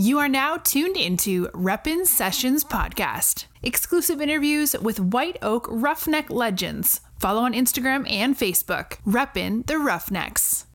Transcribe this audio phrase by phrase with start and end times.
[0.00, 3.46] You are now tuned into Reppin Sessions Podcast.
[3.64, 7.00] Exclusive interviews with White Oak Roughneck legends.
[7.18, 8.98] Follow on Instagram and Facebook.
[9.04, 10.66] Reppin the Roughnecks.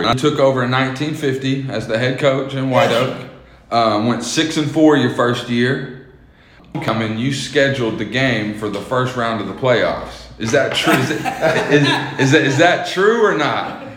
[0.00, 3.30] I took over in 1950 as the head coach in White Oak.
[3.70, 6.08] Um, went six and four your first year.
[6.82, 10.24] Coming, you scheduled the game for the first round of the playoffs.
[10.40, 10.94] Is that true?
[10.94, 11.18] Is, it,
[12.18, 13.87] is, is, that, is that true or not?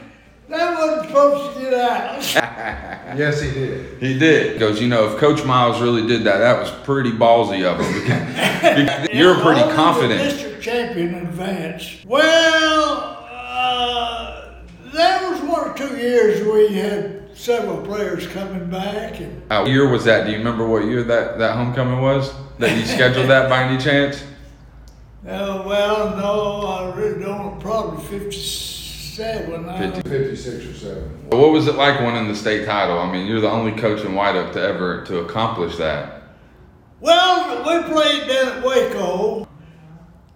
[1.12, 3.18] That wasn't supposed to get out.
[3.18, 4.02] Yes, he did.
[4.02, 4.54] He did.
[4.54, 9.08] Because, you know, if Coach Miles really did that, that was pretty ballsy of him.
[9.16, 10.22] You're pretty Only the confident.
[10.22, 11.98] district champion in advance.
[12.06, 14.54] Well, uh,
[14.94, 19.90] there was one or two years we had several players coming back, and What year
[19.90, 20.26] was that?
[20.26, 22.32] Do you remember what year that, that homecoming was?
[22.60, 24.24] That you scheduled that by any chance?
[25.28, 27.60] uh, well, no, I really don't.
[27.60, 28.02] Probably
[29.16, 29.68] fifty-seven.
[29.70, 31.04] I don't- 56 or 7.
[31.30, 32.98] What was it like winning the state title?
[33.00, 36.24] I mean, you're the only coach in White Oak to ever to accomplish that.
[37.00, 39.48] Well, we played down at Waco,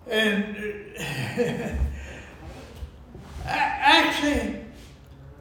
[0.10, 0.56] and
[0.98, 1.78] a-
[3.46, 4.62] actually,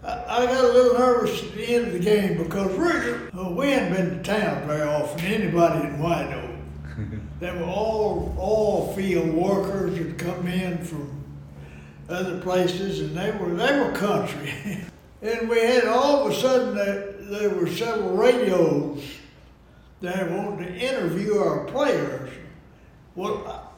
[0.05, 3.50] I I got a little nervous at the end of the game because really, uh,
[3.50, 5.20] we hadn't been to town very often.
[5.24, 6.98] Anybody in White Oak,
[7.40, 11.10] they were all all field workers that come in from
[12.08, 14.52] other places, and they were they were country.
[15.22, 19.02] and we had all of a sudden there, there were several radios
[20.00, 22.30] that wanted to interview our players.
[23.14, 23.72] Well,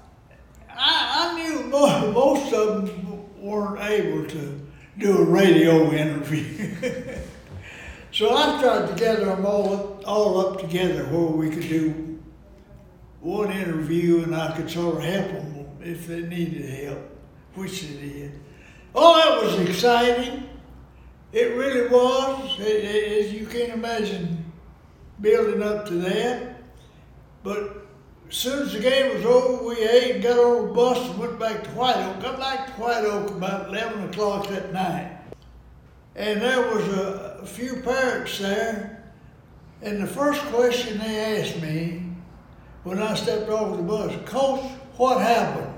[0.68, 4.60] I, I knew mo- most of them weren't able to
[4.98, 6.74] do a radio interview.
[8.12, 12.18] so I tried to gather them all up, all up together where we could do
[13.20, 17.15] one interview and I could sort of help them if they needed help,
[17.56, 18.40] which they did.
[18.94, 20.44] Oh, that was exciting.
[21.32, 22.58] It really was.
[22.60, 24.44] It- it- as you can imagine,
[25.20, 26.54] building up to that.
[27.42, 27.86] But
[28.28, 31.38] as soon as the game was over, we ate got on a bus and went
[31.38, 32.20] back to White Oak.
[32.22, 35.12] Got back to White Oak about 11 o'clock that night.
[36.14, 39.04] And there was a, a few parents there.
[39.82, 42.02] And the first question they asked me
[42.84, 44.64] when I stepped off the bus, Coach,
[44.96, 45.75] what happened?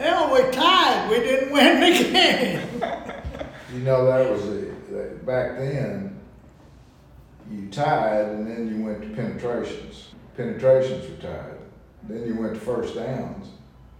[0.00, 1.10] Hell, we tied.
[1.10, 2.82] We didn't win the game.
[3.74, 6.18] You know, that was a, that back then,
[7.50, 10.08] you tied and then you went to penetrations.
[10.38, 11.58] Penetrations were tied.
[12.04, 13.48] Then you went to first downs.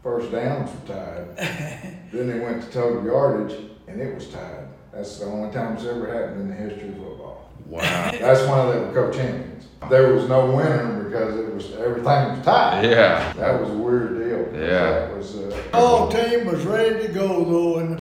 [0.03, 1.37] First downs were tied.
[2.13, 4.69] then they went to total yardage and it was tied.
[4.93, 7.51] That's the only time it's ever happened in the history of football.
[7.67, 7.81] Wow.
[8.13, 9.67] That's why they were co-champions.
[9.91, 12.85] There was no winner because it was everything was tied.
[12.87, 13.33] Yeah.
[13.35, 14.30] That was a weird deal.
[14.53, 14.91] Yeah.
[14.91, 15.37] That was.
[15.37, 17.99] Uh, whole team was ready to go though, and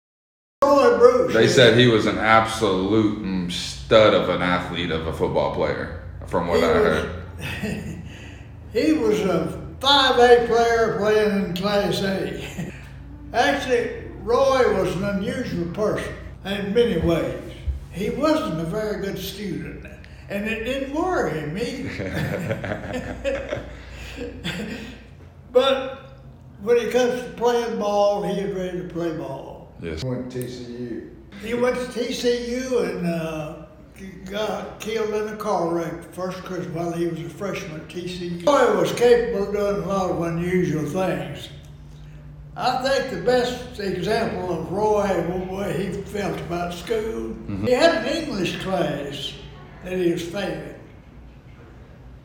[0.65, 1.35] Roy Bruce.
[1.35, 6.03] They said he was an absolute mm, stud of an athlete, of a football player,
[6.27, 7.23] from what He I was- heard.
[8.73, 12.73] he was a five A player playing in Class A.
[13.33, 16.13] Actually, Roy was an unusual person
[16.45, 17.41] in many ways.
[17.93, 19.87] He wasn't a very good student,
[20.29, 23.65] and it didn't worry him either.
[25.53, 26.08] but
[26.63, 29.73] when it comes to playing ball, he is ready to play ball.
[29.81, 30.03] Yes.
[30.03, 31.11] went to TCU.
[31.43, 33.67] He went to TCU and uh,
[34.25, 37.89] got killed in a car wreck the first Christmas while he was a freshman at
[37.89, 38.45] TCU.
[38.47, 41.49] Roy was capable of doing a lot of unusual things.
[42.57, 48.05] I think the best example of Roy, the way he felt about school, he had
[48.05, 49.33] an English class
[49.85, 50.75] that he was failing.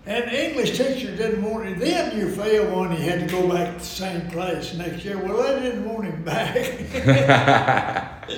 [0.05, 1.79] And the English teacher didn't want him.
[1.79, 5.17] Then you fail one, he had to go back to the same place next year.
[5.17, 8.23] Well, they didn't want him back.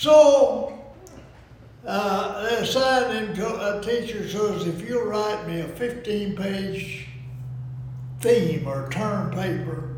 [0.00, 0.82] So,
[1.86, 7.08] uh, they assigned him to a teacher says, if you'll write me a 15 page
[8.20, 9.90] theme or term paper,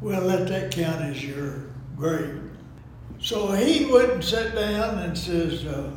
[0.00, 2.40] we'll let that count as your grade.
[3.20, 5.92] So he went and sat down and says, uh,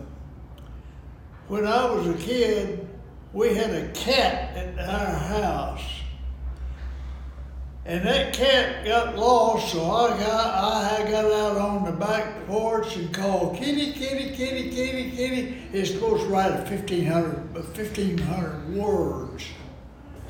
[1.47, 2.88] when I was a kid,
[3.33, 5.83] we had a cat at our house.
[7.85, 12.97] And that cat got lost, so I got I got out on the back porch
[12.97, 15.57] and called kitty, kitty, kitty, kitty, kitty.
[15.71, 19.45] It's supposed to write a 1,500, 1,500 words.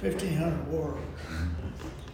[0.01, 0.99] 1,500 words.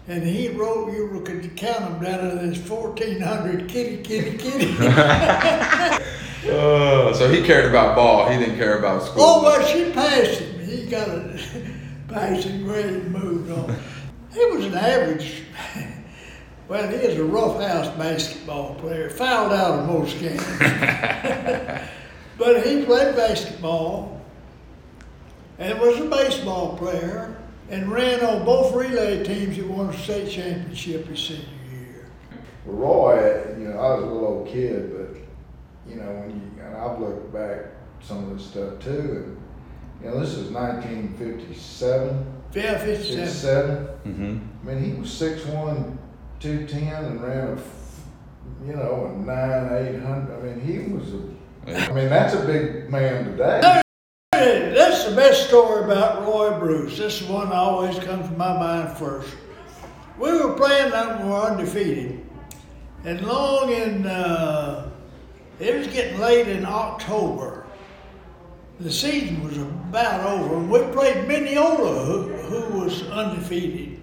[0.08, 4.76] And he wrote, you could count them down to this 1,400 kitty, kitty, kitty.
[6.44, 8.30] Uh, so he cared about ball.
[8.30, 9.24] He didn't care about school.
[9.24, 10.53] oh, well, she passed him.
[10.74, 11.40] He got a
[12.08, 13.76] passing grade and moved on.
[14.34, 15.44] He was an average
[16.68, 20.42] Well, he is a roughhouse basketball player, fouled out of most games.
[22.38, 24.22] but he played basketball
[25.60, 27.38] and was a baseball player
[27.70, 32.08] and ran on both relay teams that won the state championship his senior year.
[32.66, 36.64] Well, Roy, you know, I was a little old kid, but you know, when you
[36.64, 37.66] and I've looked back
[38.02, 39.43] some of this stuff too, and
[40.04, 43.26] you know, this is 1957, Yeah, 57.
[43.26, 43.88] 57.
[44.06, 44.70] Mm-hmm.
[44.70, 45.98] I mean, he was 6'1",
[46.40, 48.02] 210 and ran a, f-
[48.66, 50.38] you know, a nine, eight hundred.
[50.38, 51.90] I mean, he was a.
[51.90, 53.82] I mean, that's a big man today.
[54.34, 56.98] Hey, That's the best story about Roy Bruce.
[56.98, 59.34] This is one that always comes to my mind first.
[60.20, 62.26] We were playing and we were undefeated.
[63.06, 64.90] And long in, uh,
[65.60, 67.66] it was getting late in October.
[68.80, 74.00] The season was about over, we played Mineola, who, who was undefeated.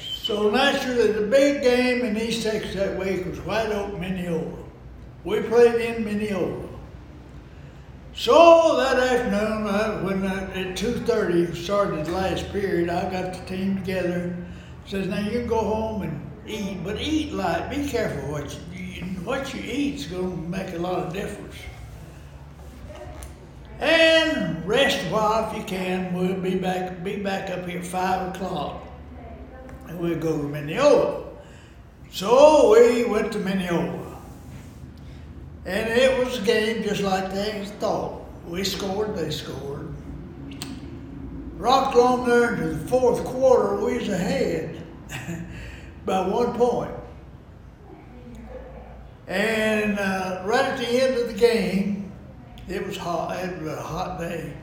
[0.00, 4.56] So naturally, the big game in East Texas that week was White Oak, Mineola.
[5.22, 6.66] We played in Mineola.
[8.14, 13.34] So that afternoon, uh, when uh, at two thirty started the last period, I got
[13.34, 14.34] the team together.
[14.86, 17.68] Says, now you can go home and eat, but eat light.
[17.68, 19.02] Be careful what you eat.
[19.22, 21.56] What you eat's going to make a lot of difference.
[23.80, 26.14] And rest a while if you can.
[26.14, 27.02] We'll be back.
[27.04, 28.86] Be back up here at five o'clock,
[29.88, 31.24] and we'll go to Mineola.
[32.10, 34.06] So we went to Mineola.
[35.66, 38.24] And it was a game just like they thought.
[38.46, 39.92] We scored, they scored.
[41.56, 44.80] Rocked along there into the fourth quarter, we was ahead
[46.06, 46.92] by one point.
[49.26, 52.05] And uh, right at the end of the game,
[52.68, 54.56] it was hot, it was a hot day.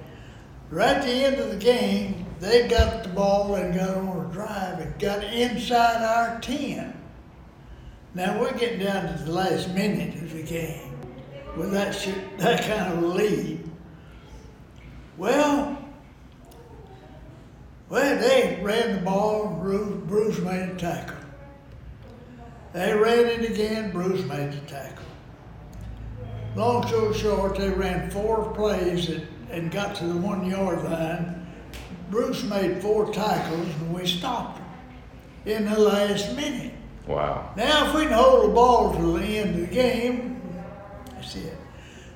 [0.69, 4.33] Right at the end of the game, they got the ball and got on a
[4.33, 6.99] drive and got inside our 10.
[8.15, 10.97] Now we're getting down to the last minute of the game
[11.55, 13.69] with that shit, that kind of lead.
[15.17, 15.77] Well,
[17.89, 19.59] well, they ran the ball.
[19.61, 21.17] Bruce, Bruce made a tackle.
[22.73, 23.91] They ran it again.
[23.91, 25.05] Bruce made the tackle.
[26.55, 31.47] Long story short, they ran four plays and, and got to the one yard line.
[32.11, 34.67] Bruce made four tackles and we stopped them
[35.45, 36.73] in the last minute.
[37.07, 37.51] Wow.
[37.57, 40.41] Now, if we can hold the ball till the end of the game,
[41.09, 41.57] that's it.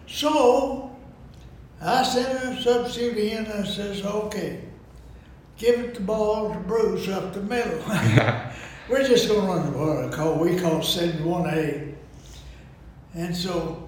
[0.06, 0.96] So,
[1.82, 4.62] I sent a substitute in and I says, okay,
[5.58, 7.80] give it the ball to Bruce up the middle.
[8.90, 10.10] We're just going to run the ball.
[10.10, 11.96] Call, we call 71A.
[13.16, 13.87] And so,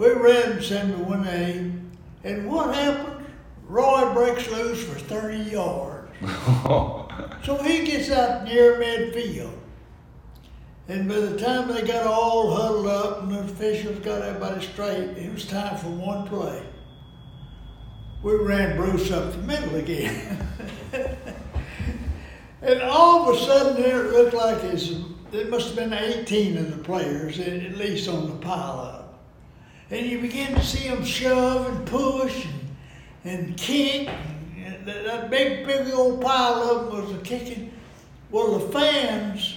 [0.00, 1.78] we ran 71A,
[2.24, 3.26] and what happened?
[3.68, 6.10] Roy breaks loose for 30 yards.
[7.42, 9.56] So he gets out near midfield.
[10.88, 15.16] And by the time they got all huddled up and the officials got everybody straight,
[15.16, 16.62] it was time for one play.
[18.22, 20.46] We ran Bruce up the middle again.
[22.62, 24.92] and all of a sudden there it looked like it's,
[25.32, 28.99] it must have been 18 of the players, at at least on the pile up.
[29.90, 32.46] And you begin to see them shove and push
[33.24, 34.08] and, and kick.
[34.64, 37.72] And that, that big, big old pile of them was a kicking.
[38.30, 39.56] Well, the fans,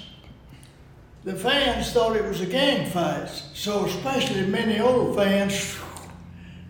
[1.23, 3.29] the fans thought it was a gang fight.
[3.53, 5.77] So especially Mineola fans,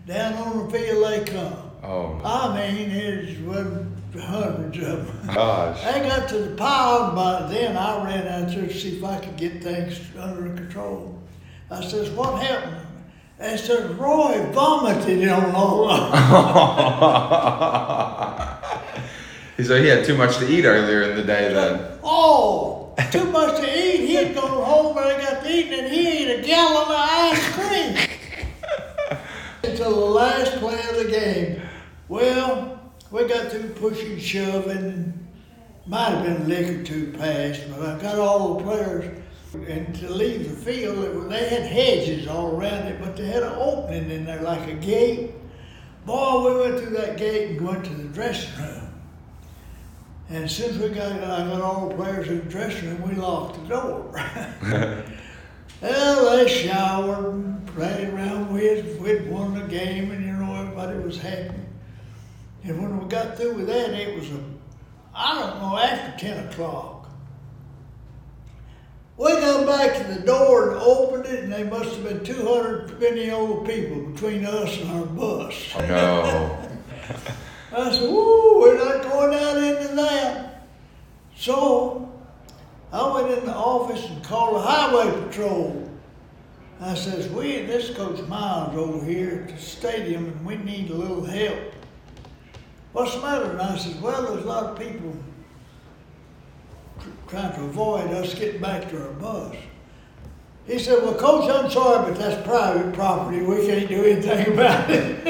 [0.06, 1.70] down on the field they come.
[1.82, 3.86] Oh I mean, it was
[4.22, 5.34] hundreds of them.
[5.34, 5.84] gosh.
[5.84, 9.04] I got to the pile, and by then I ran out there to see if
[9.04, 11.18] I could get things under control.
[11.70, 12.86] I says, what happened?
[13.38, 16.20] And says, Roy vomited on all of them.
[19.56, 21.98] He said he had too much to eat earlier in the day then.
[22.02, 24.00] Oh, too much to eat.
[24.00, 26.88] He had gone home and I got to eat, and he ate a gallon of
[26.90, 27.96] ice cream.
[29.62, 31.62] Until the last play of the game.
[32.08, 35.26] Well, we got through pushing, shoving, and
[35.86, 39.20] might have been a lick or two past, but I got all the players.
[39.54, 43.52] And to leave the field, they had hedges all around it, but they had an
[43.56, 45.32] opening in there like a gate.
[46.04, 48.84] Boy, we went through that gate and went to the dressing room.
[50.28, 53.08] And as soon as we got, I got all the players in the dressing room,
[53.08, 54.10] we locked the door.
[55.80, 60.98] well, they showered and played around with, we'd won the game, and you know, everybody
[60.98, 61.54] was happy.
[62.64, 64.40] And when we got through with that, it was a,
[65.14, 66.93] I don't know, after 10 o'clock.
[69.16, 73.30] We got back to the door and opened it, and there must have been 250
[73.30, 75.54] old people between us and our bus.
[75.78, 76.68] No.
[77.76, 80.66] I said, woo, we're not going out into that.
[81.36, 82.12] So
[82.92, 85.90] I went in the office and called the highway patrol.
[86.80, 90.94] I says, we, this Coach Miles over here at the stadium and we need a
[90.94, 91.72] little help.
[92.92, 93.50] What's the matter?
[93.50, 95.16] And I says, well, there's a lot of people
[97.28, 99.56] trying to avoid us getting back to our bus.
[100.66, 103.42] He said, well, Coach, I'm sorry, but that's private property.
[103.42, 105.20] We can't do anything about it.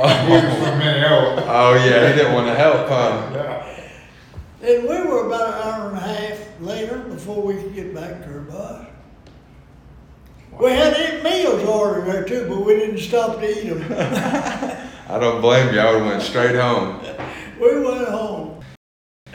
[0.00, 0.08] Oh.
[0.26, 1.44] He was from Mineola.
[1.46, 3.30] Oh yeah, he didn't want to help, huh?
[3.34, 3.68] Yeah.
[4.60, 8.22] And we were about an hour and a half later before we could get back
[8.24, 8.86] to our bus.
[10.60, 13.84] We had eight meals ordered there too, but we didn't stop to eat them.
[15.08, 15.80] I don't blame you.
[15.80, 17.00] I would have went straight home.
[17.60, 18.27] we went home.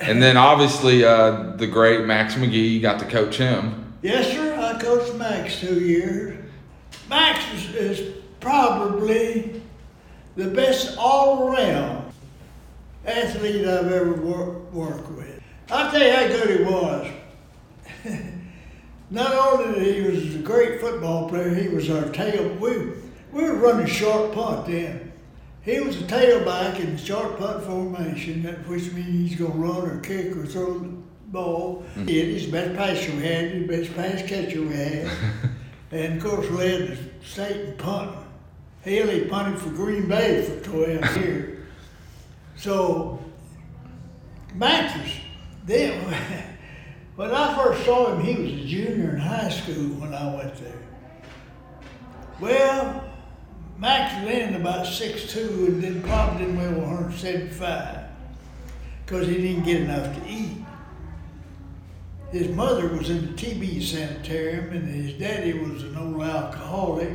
[0.09, 3.93] And then obviously uh, the great Max McGee, you got to coach him.
[4.01, 4.55] Yes, sir.
[4.59, 6.37] I coached Max two years.
[7.09, 9.61] Max is, is probably
[10.35, 12.11] the best all-around
[13.05, 15.41] athlete I've ever wor- worked with.
[15.69, 17.11] I'll tell you how good he was.
[19.09, 22.49] Not only that he was a great football player, he was our tail.
[22.55, 22.93] We
[23.31, 25.02] we were running short punt then.
[25.63, 29.99] He was a tailback in the short punt formation, which means he's gonna run or
[30.01, 30.89] kick or throw the
[31.27, 31.83] ball.
[31.93, 32.05] Hmm.
[32.05, 35.09] He had his best passer we had, his best pass catcher we had,
[35.91, 38.19] and of course led the state in punting.
[38.83, 41.65] Hell, he punted for Green Bay for twelve years.
[42.57, 43.23] So
[44.53, 45.21] was
[45.65, 46.01] then
[47.15, 50.55] when I first saw him, he was a junior in high school when I went
[50.55, 50.79] there.
[52.41, 53.02] Well,
[53.77, 58.05] Max then about 6'2 and then probably didn't weigh 175
[59.05, 60.57] because he didn't get enough to eat.
[62.31, 67.11] His mother was in the TB sanitarium and his daddy was an old alcoholic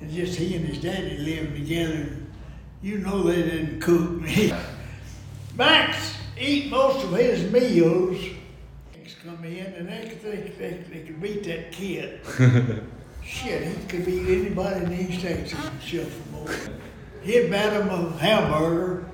[0.00, 2.16] and just he and his daddy lived together.
[2.82, 4.12] You know they didn't cook.
[4.12, 4.52] me.
[5.56, 8.18] Max eat most of his meals.
[9.24, 12.20] Come in and they think they, they could beat that kid.
[13.26, 16.80] Shit, he could beat anybody in East Texas in shuffleboard.
[17.22, 19.04] He'd bat him a hamburger,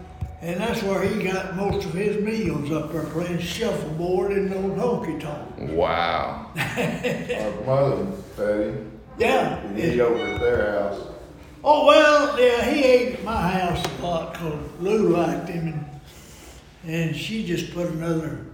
[0.43, 4.79] and that's where he got most of his meals up there playing shuffleboard in those
[4.79, 5.71] honky tonk.
[5.73, 6.51] Wow.
[6.57, 9.01] Our mother fed him.
[9.19, 9.75] Yeah.
[9.75, 11.09] He'd eat over at their house.
[11.65, 16.93] Oh well, yeah, he ate at my house a lot because Lou liked him, and,
[16.93, 18.45] and she just put another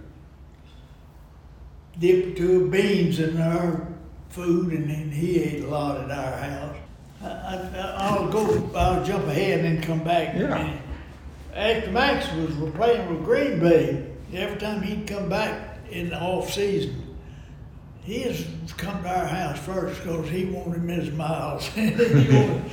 [1.97, 3.87] dip or two of beans in our
[4.29, 6.75] food, and then he ate a lot at our house.
[7.21, 10.35] I, I, I'll go, I'll jump ahead and then come back.
[10.35, 10.57] in a Yeah.
[10.63, 10.81] minute.
[11.55, 16.19] After Max was were playing with Green Bay, every time he'd come back in the
[16.21, 17.15] off season,
[18.03, 18.45] he has
[18.77, 21.69] come to our house first because he wanted Miss Miles.
[21.75, 22.63] And he wanted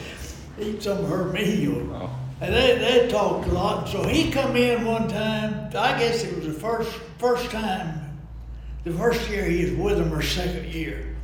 [0.59, 2.11] to eat some of her meal.
[2.41, 3.89] And they, they talked a lot.
[3.89, 8.19] So he come in one time, I guess it was the first first time,
[8.85, 11.16] the first year he was with them or second year.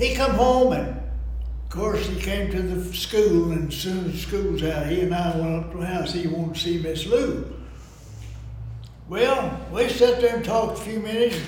[0.00, 4.22] He come home and of course he came to the school and as soon as
[4.22, 6.14] school's out, he and I went up to the house.
[6.14, 7.54] He wanted to see Miss Lou.
[9.10, 11.38] Well, we sat there and talked a few minutes.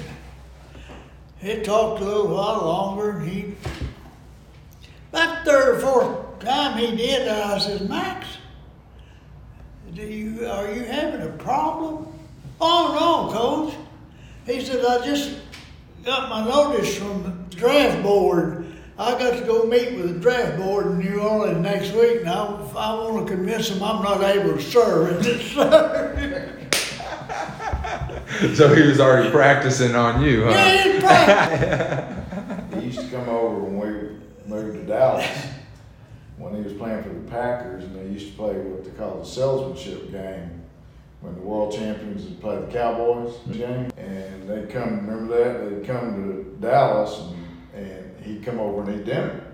[1.41, 3.55] He talked a little while longer, and he,
[5.09, 8.27] about the third or fourth time he did I said, Max,
[9.95, 12.07] do you, are you having a problem?
[12.61, 13.75] Oh, no, coach.
[14.45, 15.39] He said, I just
[16.05, 18.67] got my notice from draft board.
[18.99, 22.29] I got to go meet with the draft board in New Orleans next week, and
[22.29, 25.57] I, I want to convince them I'm not able to serve in this.
[28.55, 30.51] So he was already practicing on you, huh?
[30.51, 32.19] yeah, he practiced.
[32.81, 35.27] He used to come over when we moved to Dallas,
[36.39, 39.19] when he was playing for the Packers, and they used to play what they call
[39.21, 40.62] the salesmanship game,
[41.23, 45.71] when the world champions would play the Cowboys game, and they'd come, remember that?
[45.71, 47.33] They'd come to Dallas,
[47.75, 49.45] and, and he'd come over and eat dinner.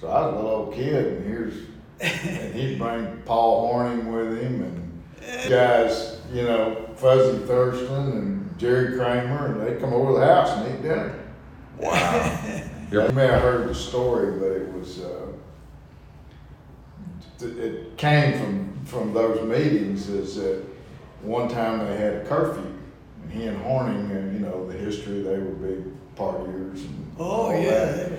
[0.00, 1.54] So I was a little old kid, and here's,
[2.00, 8.96] and he'd bring Paul Hornung with him, and guys, you know, Fuzzy Thurston and Jerry
[8.96, 11.22] Kramer, and they'd come over to the house and eat dinner.
[11.78, 12.60] Wow.
[12.92, 15.26] You may have heard the story, but it was, uh,
[17.40, 20.64] it came from, from those meetings is that
[21.24, 22.72] one time they had a curfew.
[23.22, 25.84] And he and Hornung, and you know, the history, they were big
[26.16, 27.16] partiers and.
[27.18, 27.84] Oh, yeah.
[27.84, 28.12] that.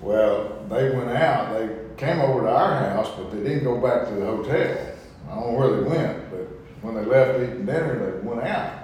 [0.00, 4.08] Well, they went out, they came over to our house, but they didn't go back
[4.08, 4.94] to the hotel.
[5.30, 6.48] I don't know where they went, but
[6.82, 8.82] when they left eating dinner, they went out.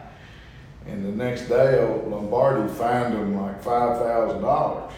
[0.86, 4.92] And the next day, old Lombardi fined them like five thousand dollars.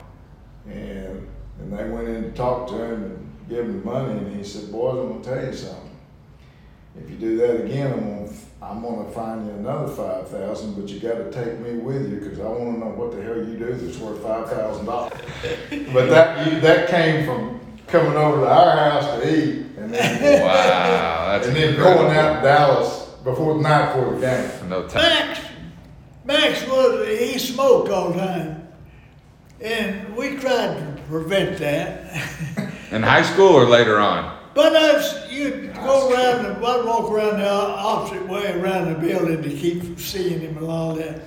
[0.67, 1.27] And,
[1.59, 4.45] and they went in to talk to him and give him the money, and he
[4.45, 5.97] said, boys, I'm gonna tell you something.
[7.03, 8.33] If you do that again, I'm gonna
[8.63, 12.39] I'm gonna find you another five thousand, but you gotta take me with you, cause
[12.41, 15.13] I wanna know what the hell you do that's worth five thousand dollars.
[15.93, 20.43] But that, you, that came from coming over to our house to eat, and then,
[20.43, 22.05] Wow, that's and then incredible.
[22.05, 24.69] going out to Dallas before, the night before the game.
[24.69, 25.03] No time.
[25.03, 25.41] Max,
[26.25, 28.69] Max was, he smoked all the time.
[29.61, 32.15] And we tried to prevent that.
[32.93, 34.39] In high school or later on?
[34.55, 39.43] But as you'd go around, and I'd walk around the opposite way around the building
[39.43, 41.23] to keep from seeing him and all that.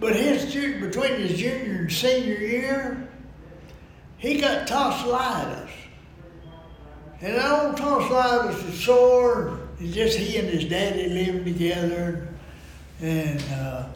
[0.00, 3.08] But his between his junior and senior year,
[4.16, 5.70] he got tonsillitis.
[7.20, 9.60] And that old tonsillitis was sore.
[9.78, 12.28] It's just he and his daddy living together.
[13.00, 13.86] And uh,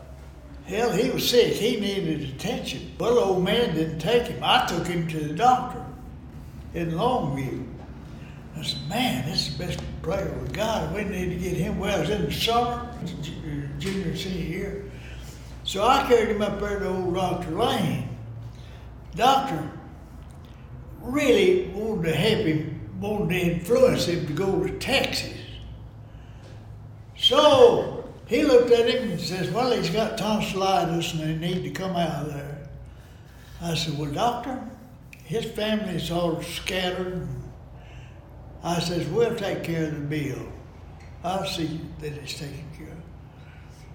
[0.66, 1.54] hell, he was sick.
[1.54, 2.92] He needed attention.
[2.98, 4.40] The old man didn't take him.
[4.42, 5.84] I took him to the doctor
[6.74, 7.67] in Longview.
[8.58, 10.92] I said, man, this is the best player we got.
[10.92, 11.78] We need to get him.
[11.78, 14.90] Well, was in the summer, ju- junior, senior year.
[15.64, 17.50] So I carried him up there to old Dr.
[17.50, 18.16] Lane.
[19.14, 19.70] Doctor
[21.00, 25.34] really wanted to help him, wanted to influence him to go to Texas.
[27.16, 31.70] So he looked at him and says, well, he's got tonsillitis and they need to
[31.70, 32.68] come out of there.
[33.60, 34.62] I said, well, doctor,
[35.24, 37.26] his family's all scattered.
[38.62, 40.48] I says, we'll take care of the bill.
[41.22, 43.02] I'll see that it's taken care of.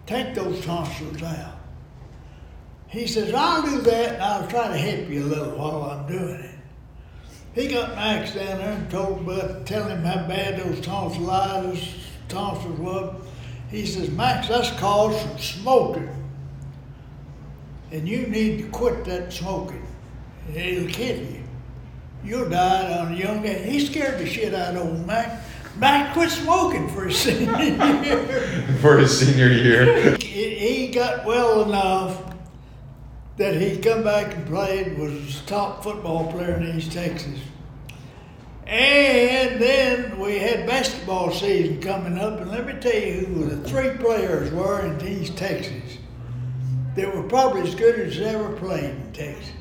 [0.05, 1.57] Take those tonsils out.
[2.87, 6.07] He says, I'll do that and I'll try to help you a little while I'm
[6.07, 6.55] doing it.
[7.55, 11.95] He got Max down there and told Bud, tell him how bad those tonsillitis,
[12.27, 13.15] tonsils was.
[13.69, 16.09] He says, Max, that's caused from smoking.
[17.91, 19.85] And you need to quit that smoking.
[20.53, 21.42] It'll kill you.
[22.23, 23.65] You'll die on a young age.
[23.65, 25.41] He scared the shit out of old Mac.
[25.77, 28.77] Mac quit smoking for his senior year.
[28.81, 30.17] For his senior year.
[30.17, 32.33] he got well enough
[33.37, 37.39] that he come back and played, was top football player in East Texas.
[38.67, 43.69] And then we had basketball season coming up, and let me tell you who the
[43.69, 45.97] three players were in East Texas
[46.95, 49.52] that were probably as good as ever played in Texas.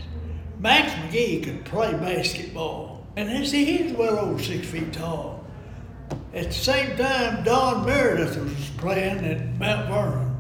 [0.63, 5.45] Max McGee could play basketball, and he- see, he's well over six feet tall.
[6.33, 10.37] At the same time, Don Meredith was playing at Mount Vernon.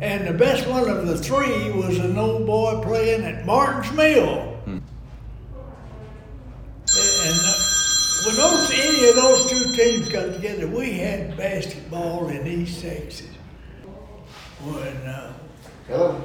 [0.00, 4.58] And the best one of the three was an old boy playing at Martin's Mill.
[4.66, 4.82] And
[7.40, 7.54] uh,
[8.26, 13.28] when those, any of those two teams got together, we had basketball in East Texas.
[14.64, 15.32] When uh,
[15.86, 16.20] Hello?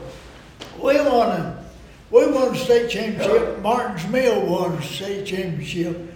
[0.82, 1.57] we won a,
[2.12, 6.14] we won the state championship, Martin's Mill won the state championship.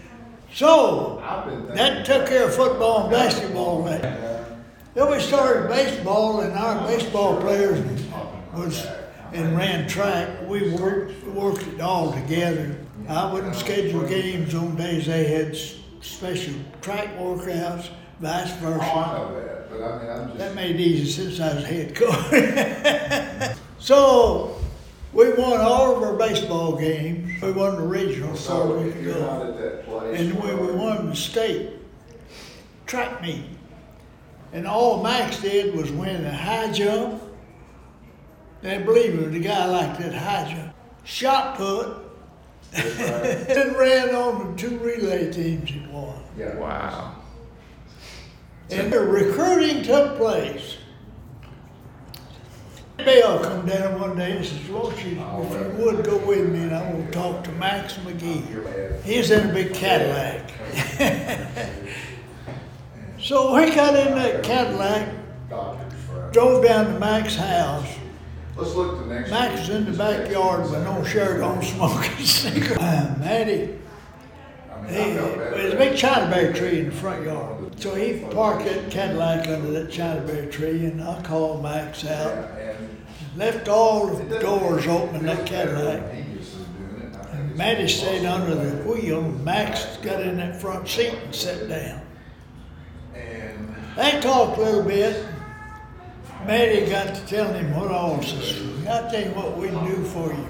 [0.54, 1.76] So I've been thinking.
[1.76, 3.84] that took care of football and basketball.
[3.84, 4.02] That
[4.94, 7.80] then we started baseball, and our baseball players
[8.54, 8.86] was
[9.34, 10.28] and ran track.
[10.48, 12.76] We worked worked it all together.
[13.08, 15.56] I wouldn't schedule games on days they had
[16.02, 18.86] special track workouts, vice Oh, I versa.
[18.96, 23.58] know that, but I mean, I'm That made it easy since I was head coach.
[23.80, 24.58] so
[25.14, 27.42] we won all of our baseball games.
[27.42, 29.20] We won the regional so we could go.
[29.20, 30.20] not that place.
[30.20, 31.72] and we, we won the state
[32.86, 33.46] track meet.
[34.54, 37.22] And all Max did was win a high jump.
[38.62, 40.76] They believe it, the guy liked that high jump.
[41.04, 41.98] Shot put,
[42.74, 46.22] and ran on the two relay teams he won.
[46.38, 46.56] Yeah.
[46.58, 47.16] Wow.
[48.70, 50.78] And the recruiting took place.
[53.06, 56.60] Bill come down one day and says, won't you, if you would, go with me
[56.60, 59.02] and I want to talk to Max McGee.
[59.04, 60.52] He's in a big Cadillac.
[63.20, 65.10] so we got in that Cadillac,
[66.32, 67.88] drove down to Max's house.
[68.56, 69.32] Let's look at the next.
[69.32, 72.82] Max was in the backyard with no shirt on, smoking cigarettes.
[72.82, 73.80] Uh, Matty,
[74.72, 77.80] I mean, He, there's a big chinaberry tree in the front yard.
[77.82, 82.50] So he parked that Cadillac under that chinaberry tree and I called Max out.
[83.36, 86.04] Left all the doors open in that Cadillac.
[86.04, 87.16] when He was doing it.
[87.16, 91.34] I think And Matty stayed under the wheel Max got in that front seat and
[91.34, 92.02] sat down.
[93.16, 95.26] And They talked a little bit.
[96.46, 98.60] Matty got to telling him what all says.
[98.88, 100.48] I'll tell you what we can do for you.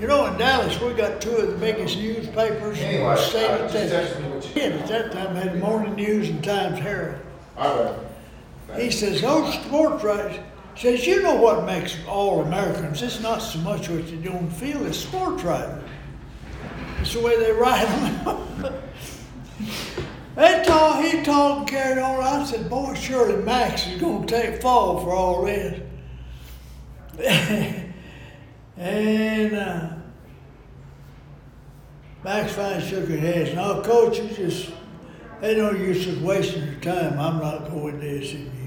[0.00, 3.64] You know, in Dallas, we got two of the biggest newspapers in the state uh,
[3.64, 3.90] of Texas.
[3.90, 4.62] text me what you.
[4.62, 7.20] Yeah, at that time, they had Morning News and Times Herald.
[8.76, 10.38] He says, those sports writers,
[10.78, 14.48] says, you know what makes all Americans, it's not so much what you do on
[14.48, 15.82] the field, it's sports writers.
[17.00, 18.74] It's the way they write them.
[20.38, 22.22] They talk, he talked and carried on.
[22.22, 25.82] I said, boy, surely Max is going to take fall for all this.
[28.76, 29.88] and uh,
[32.22, 33.56] Max finally shook his head.
[33.56, 34.70] No, coach, you just,
[35.40, 37.18] they know you're just wasting your time.
[37.18, 38.57] I'm not going to SMU.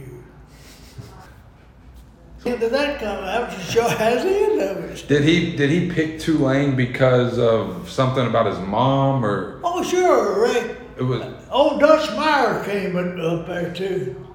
[2.43, 5.07] Into that come out to show has the end of it.
[5.07, 10.41] Did he did he pick Tulane because of something about his mom or Oh, sure,
[10.43, 10.75] Ray.
[10.97, 14.27] it was Old Dutch Meyer came up there too.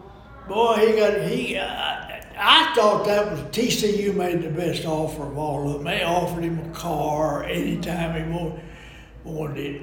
[0.48, 1.58] Boy, he got he.
[1.58, 5.84] I, I thought that was TCU made the best offer of all of them.
[5.84, 8.60] They offered him a car anytime he wanted,
[9.24, 9.82] wanted it.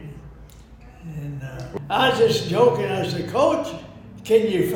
[1.17, 2.85] And uh, I was just joking.
[2.85, 3.67] I said, Coach,
[4.23, 4.69] can you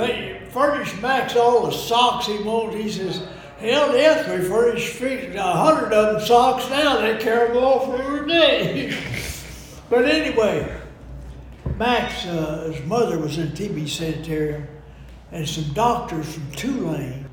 [0.50, 2.76] furnish Max all the socks he wants?
[2.76, 3.22] He says,
[3.60, 7.02] Hell, we furnish feet- a hundred of them socks now.
[7.02, 8.98] They carry them off every day.
[9.90, 10.74] but anyway.
[11.78, 14.68] Max, uh, his mother was in TB Sanitarium,
[15.32, 17.30] and some doctors from Tulane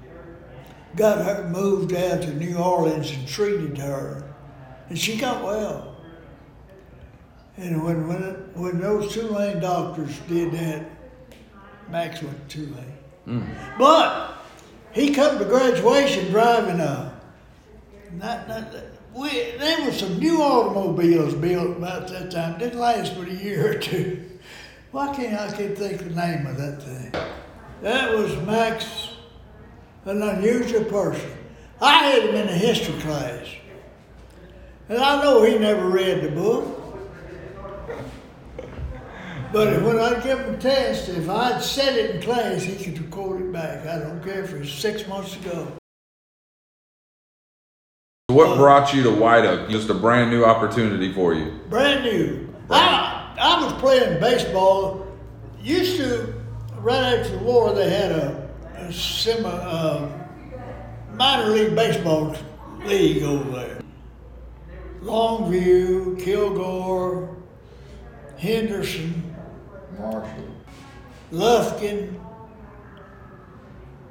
[0.97, 4.35] got her moved out to New Orleans and treated her,
[4.91, 5.97] and she got well.
[7.57, 10.91] And when when, it, when those Tulane doctors did that,
[11.89, 13.57] Max went to Tulane.
[13.79, 14.34] But
[14.95, 17.15] he come to graduation driving a
[18.13, 18.73] not, not,
[19.15, 22.59] we, there were some new automobiles built about that time.
[22.59, 24.25] Didn't last but a year or two.
[24.93, 27.13] Why can't I can't think the name of that thing?
[27.83, 29.11] That was Max,
[30.05, 31.31] an unusual person.
[31.81, 33.47] I had him in a history class,
[34.89, 36.84] and I know he never read the book.
[39.55, 43.01] But when I give him a test, if I'd said it in class, he could
[43.01, 43.87] record it back.
[43.87, 45.69] I don't care if it's six months ago.
[48.27, 49.71] what brought you to White Oak?
[49.71, 51.61] Just a brand new opportunity for you.
[51.71, 52.53] brand new.
[52.69, 55.07] I, I was playing baseball.
[55.63, 56.35] Used to,
[56.79, 60.11] right after the war, they had a, a semi, uh,
[61.13, 62.35] minor league baseball
[62.85, 63.81] league over there.
[65.01, 67.37] Longview, Kilgore,
[68.37, 69.24] Henderson,
[69.99, 70.55] Marshall.
[71.33, 72.21] Lufkin,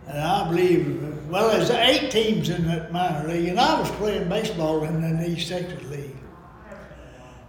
[0.08, 4.28] and I believe, well, there's eight teams in that minor league, and I was playing
[4.28, 6.17] baseball in the East Texas League.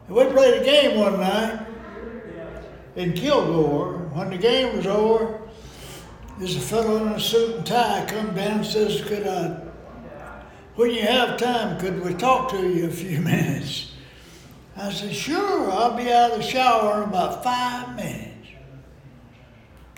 [0.07, 1.66] And we played a game one night
[2.97, 3.99] in Kilgore.
[4.12, 5.40] When the game was over,
[6.38, 9.61] there's a fellow in a suit and tie come down and says, could I,
[10.77, 13.94] when you have time, could we talk to you a few minutes?
[14.77, 18.49] I said, sure, I'll be out of the shower in about five minutes.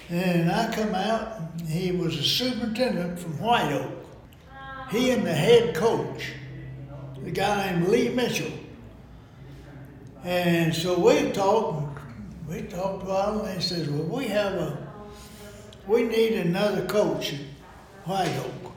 [0.09, 3.93] And I come out, and he was a superintendent from White Oak.
[4.91, 6.33] He and the head coach,
[7.25, 8.53] the guy named Lee Mitchell.
[10.23, 11.99] And so we talked,
[12.49, 14.93] we talked a while, and he says, well, we have a,
[15.87, 17.41] we need another coach at
[18.05, 18.73] White Oak.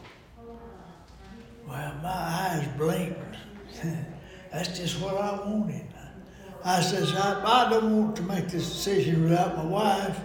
[1.68, 3.36] Well, my eyes blinked.
[4.52, 5.89] That's just what I wanted.
[6.64, 10.20] I says, I, I don't want to make this decision without my wife.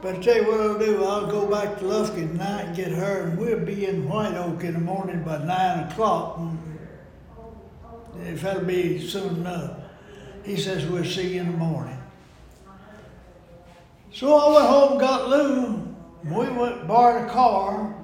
[0.00, 2.90] But I tell you what I'll do, I'll go back to Lufkin tonight and get
[2.90, 6.38] her, and we'll be in White Oak in the morning by nine o'clock.
[6.38, 9.76] And if that'll be soon enough.
[10.44, 11.98] He says, we'll see you in the morning.
[14.12, 15.96] So I went home got Lou.
[16.24, 17.94] and We went borrowed a car,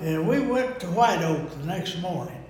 [0.00, 2.44] and we went to White Oak the next morning.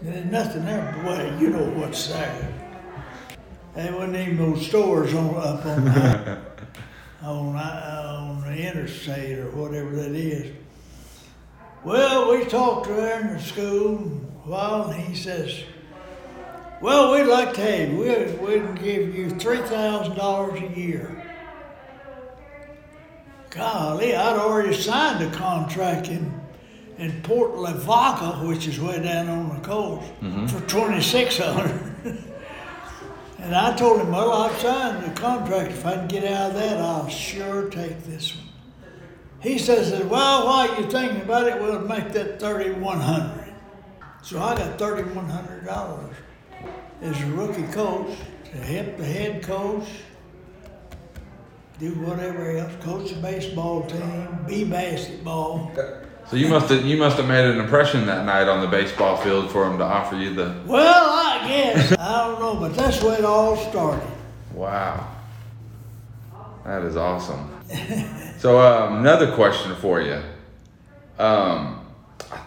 [0.00, 2.52] There's nothing there, but well, you know what's there.
[3.76, 6.38] There wasn't even no stores on up on the,
[7.22, 10.50] on, on the interstate or whatever that is.
[11.84, 15.62] Well, we talked to her in the school a while, and he says,
[16.80, 17.98] "Well, we'd like to have you.
[17.98, 21.22] We'd, we'd give you three thousand dollars a year."
[23.50, 26.32] Golly, I'd already signed a contract in
[26.96, 30.46] in Port Lavaca, which is way down on the coast, mm-hmm.
[30.46, 31.95] for twenty six hundred.
[33.46, 35.70] And I told him, well, I've signed the contract.
[35.70, 38.48] If I can get out of that, I'll sure take this one.
[39.40, 43.54] He says, well, while you're thinking about it, we'll make that thirty one hundred.
[44.22, 46.16] So I got thirty one hundred dollars
[47.00, 49.86] as a rookie coach to help the head coach
[51.78, 55.70] do whatever else, coach the baseball team, be basketball.
[56.30, 59.16] So you must have you must have made an impression that night on the baseball
[59.18, 61.92] field for him to offer you the Well, I guess.
[61.92, 64.06] I don't know, but that's where it all started.
[64.52, 65.12] wow.
[66.64, 67.48] That is awesome.
[68.38, 70.20] So um, another question for you.
[71.16, 71.80] Um,
[72.32, 72.38] I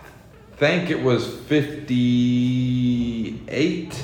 [0.58, 4.04] think it was fifty eight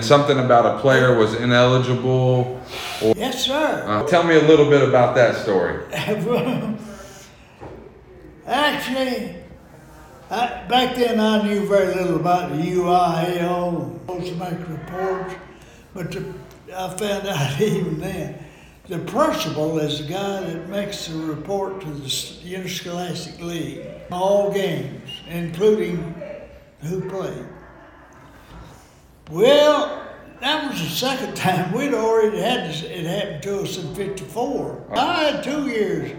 [0.00, 2.60] Something about a player was ineligible.
[3.00, 3.84] Or, Yes, sir.
[3.86, 5.84] Uh, tell me a little bit about that story.
[8.46, 9.36] Actually,
[10.30, 15.34] I, back then I knew very little about the UIL, supposed to make reports,
[15.94, 16.34] but the,
[16.74, 18.38] I found out even then.
[18.86, 25.08] The principal is the guy that makes the report to the Interscholastic League, all games,
[25.26, 26.14] including
[26.82, 27.46] who played.
[29.30, 30.06] Well,
[30.40, 34.84] that was the second time we'd already had this, it happened to us in 54.
[34.90, 36.12] I had two years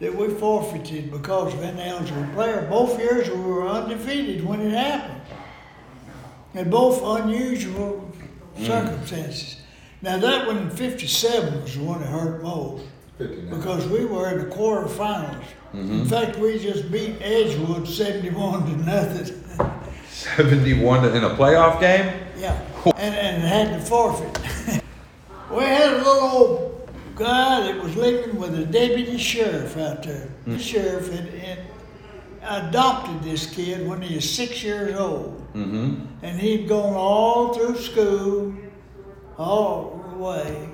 [0.00, 2.66] that we forfeited because of ineligible player.
[2.70, 5.20] Both years we were undefeated when it happened.
[6.54, 8.12] And both unusual
[8.56, 8.64] mm-hmm.
[8.64, 9.60] circumstances.
[10.00, 12.84] Now that one in '57 was the one that hurt most
[13.18, 13.58] 59.
[13.58, 15.44] because we were in the quarterfinals.
[15.74, 16.00] Mm-hmm.
[16.00, 19.44] In fact, we just beat Edgewood 71 to nothing.
[20.08, 22.14] 71 in a playoff game?
[22.36, 22.60] Yeah,
[22.96, 24.38] and, and had to forfeit.
[25.50, 26.77] we had a little old
[27.18, 30.28] guy that was living with a deputy sheriff out there.
[30.46, 31.58] The sheriff had, had
[32.68, 35.46] adopted this kid when he was six years old.
[35.54, 36.04] Mm-hmm.
[36.22, 38.54] And he'd gone all through school,
[39.36, 40.68] all the way,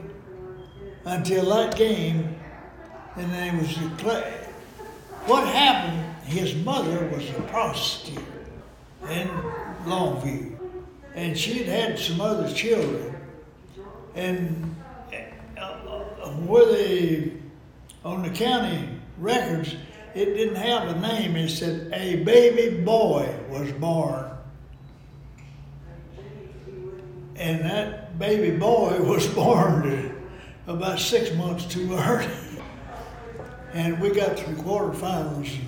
[1.04, 2.38] until that game,
[3.16, 4.33] and then it was the play.
[5.26, 8.22] What happened, his mother was a prostitute
[9.09, 9.28] in
[9.85, 10.59] Longview,
[11.14, 13.14] and she'd had some other children.
[14.14, 14.76] And
[16.46, 17.33] where they,
[18.04, 19.74] on the county records,
[20.14, 21.37] it didn't have a name.
[21.37, 24.30] It said a baby boy was born.
[27.37, 30.22] And that baby boy was born
[30.66, 32.28] about six months too early.
[33.72, 35.59] And we got to the quarterfinals.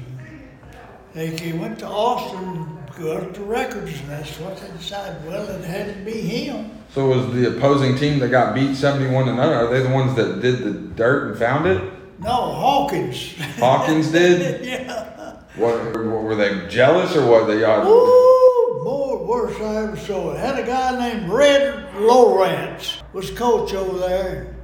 [1.13, 5.25] They went to Austin, got the records, and that's what they decided.
[5.27, 6.71] Well, it had to be him.
[6.93, 9.53] So was the opposing team that got beat 71 to none?
[9.53, 11.83] Are they the ones that did the dirt and found it?
[12.19, 13.37] No, Hawkins.
[13.59, 14.65] Hawkins did?
[14.65, 15.37] yeah.
[15.57, 17.47] What, were they jealous or what?
[17.47, 20.39] They uh, Ooh, more worse I ever saw it.
[20.39, 24.57] Had a guy named Red Lawrence was coach over there.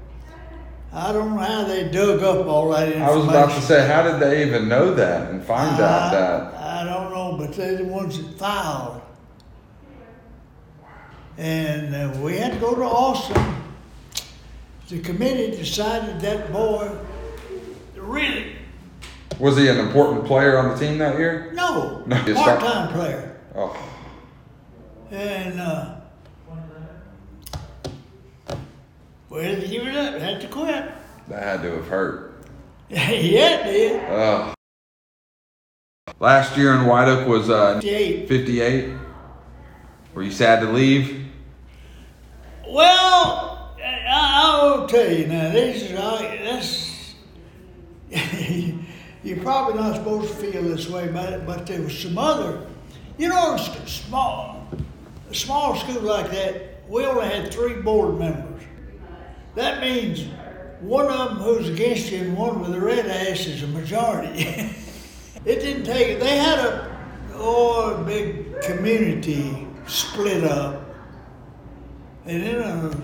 [0.95, 3.03] I don't know how they dug up all that information.
[3.03, 6.55] I was about to say, how did they even know that and find out that?
[6.55, 9.03] I don't know, but they're the ones that filed.
[11.37, 13.57] And uh, we had to go to Austin.
[14.89, 16.89] The committee decided that boy
[17.97, 18.53] really
[19.41, 21.51] Was he an important player on the team that year?
[21.53, 23.37] no, No, it's not- part-time player.
[23.57, 23.77] Oh,
[25.11, 25.97] And uh,
[29.29, 30.93] well, he it up, had to quit.
[31.27, 32.45] that had to have hurt.
[32.89, 34.05] yeah, it did.
[34.11, 34.55] Ugh.
[36.21, 38.29] Last year in White Oak was uh, 58.
[38.29, 38.95] 58.
[40.15, 41.27] Were you sad to leave?
[42.69, 45.51] Well, I, I will tell you now.
[45.51, 47.15] This is I, this.
[49.25, 52.67] You're probably not supposed to feel this way about it, but there was some other.
[53.19, 54.69] You know, small,
[55.31, 58.63] a small school like that, we only had three board members.
[59.55, 60.27] That means
[60.81, 64.75] one of them who's against you and one with a red ass is a majority.
[65.45, 66.21] it didn't take.
[66.21, 66.99] They had a
[67.35, 70.81] oh a big community split up.
[72.25, 72.97] And in a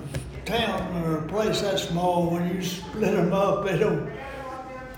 [0.44, 4.11] town or a place that small, when you split them up, they don't,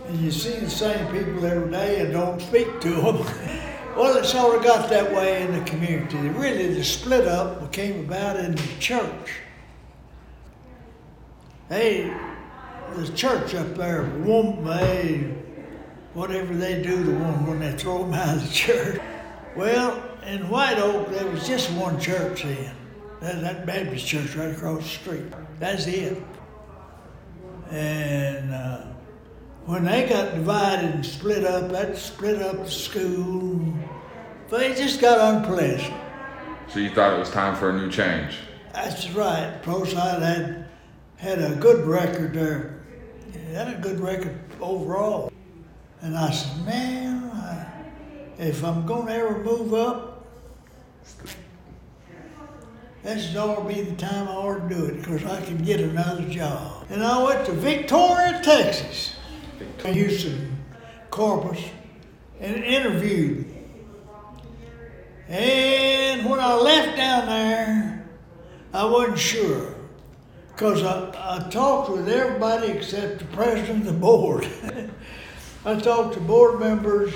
[0.06, 3.16] and you see the same people every day and don't speak to them.
[3.96, 6.18] well, it sort of got that way in the community.
[6.18, 9.40] Really, the split up came about in the church.
[11.70, 12.14] Hey,
[12.96, 15.32] the church up there, they,
[16.14, 19.00] whatever they do to one when they throw them out of the church.
[19.56, 22.74] Well, in White Oak, there was just one church then.
[23.20, 25.24] That, that Baptist church right across the street.
[25.58, 26.22] That's it.
[27.70, 28.86] And uh,
[29.66, 33.74] when they got divided and split up, that split up the school.
[34.48, 35.94] But it just got unpleasant.
[36.68, 38.36] So you thought it was time for a new change?
[38.72, 39.60] That's right.
[39.62, 40.68] ProSide had
[41.16, 42.80] had a good record there.
[43.52, 45.30] Had a good record overall.
[46.02, 47.66] And I said, man, I,
[48.38, 50.24] if I'm going to ever move up,
[53.02, 55.58] this is ought to be the time I ought to do it because I can
[55.58, 56.86] get another job.
[56.90, 59.14] And I went to Victoria, Texas,
[59.84, 60.58] Houston,
[61.10, 61.62] Corpus,
[62.40, 63.46] and interviewed.
[65.28, 68.08] And when I left down there,
[68.72, 69.74] I wasn't sure
[70.48, 74.48] because I, I talked with everybody except the president of the board.
[75.64, 77.12] I talked to board members,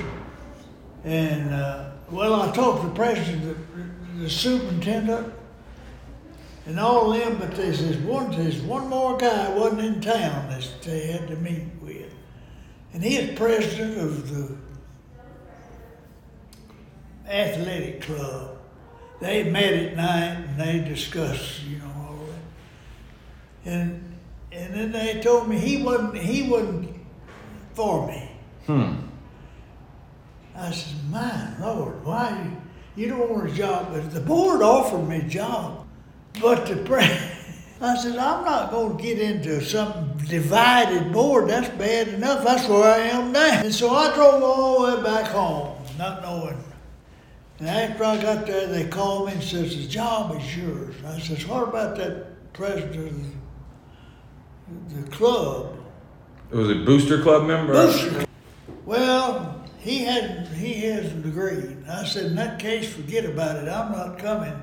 [1.03, 5.33] and uh, well, I talked to the president, the, the superintendent,
[6.67, 10.49] and all of them, but there's this one, there's one more guy wasn't in town
[10.51, 12.13] that they had to meet with.
[12.93, 14.57] And he is president of the
[17.29, 18.59] athletic club.
[19.21, 22.19] They met at night and they discussed, you know, all
[23.65, 23.71] that.
[23.71, 24.11] And
[24.53, 26.95] and then they told me he wasn't he wasn't
[27.75, 28.34] for me.
[28.67, 28.95] Hmm.
[30.57, 32.51] I said, my Lord, why
[32.97, 33.89] you, you don't want a job?
[33.93, 35.87] But the board offered me a job.
[36.41, 37.03] But the pre-
[37.81, 41.49] I said, I'm not going to get into some divided board.
[41.49, 42.45] That's bad enough.
[42.45, 43.63] That's where I am now.
[43.63, 46.63] And so I drove all the way back home, not knowing.
[47.59, 50.95] And after I got there, they called me and says, the job is yours.
[51.07, 55.77] I says, what about that president of the, the club?
[56.51, 57.73] It was it Booster Club member?
[57.73, 58.27] Booster.
[58.85, 60.49] Well, he hadn't.
[60.49, 61.77] He hasn't agreed.
[61.89, 63.69] I said, in that case, forget about it.
[63.69, 64.61] I'm not coming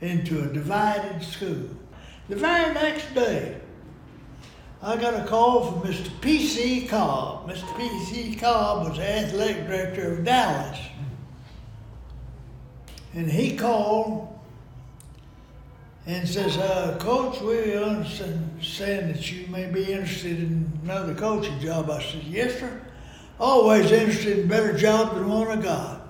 [0.00, 1.68] into a divided school.
[2.28, 3.60] The very next day,
[4.82, 6.08] I got a call from Mr.
[6.20, 6.86] P.C.
[6.86, 7.50] Cobb.
[7.50, 7.76] Mr.
[7.76, 8.36] P.C.
[8.36, 10.78] Cobb was the athletic director of Dallas.
[13.12, 14.28] And he called
[16.06, 21.90] and says, uh, Coach, we understand that you may be interested in another coaching job.
[21.90, 22.80] I said, Yes, sir.
[23.40, 26.06] Always interested in better job than one I got.